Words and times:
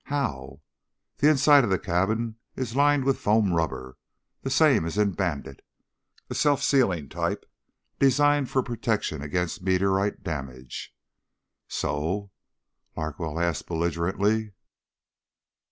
"How?" 0.05 0.61
"The 1.17 1.29
inside 1.29 1.63
of 1.63 1.69
the 1.69 1.77
cabin 1.77 2.37
is 2.55 2.75
lined 2.75 3.05
with 3.05 3.19
foam 3.19 3.53
rubber, 3.53 3.97
the 4.41 4.49
same 4.49 4.83
as 4.87 4.97
in 4.97 5.11
Bandit 5.11 5.63
a 6.27 6.33
self 6.33 6.63
sealing 6.63 7.07
type 7.07 7.45
designed 7.99 8.49
for 8.49 8.63
protection 8.63 9.21
against 9.21 9.61
meteorite 9.61 10.23
damage." 10.23 10.95
"So...?" 11.67 12.31
Larkwell 12.97 13.39
asked 13.39 13.67
belligerently. 13.67 14.53